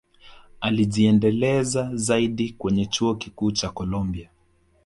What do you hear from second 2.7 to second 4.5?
chuo Kikuu cha colombia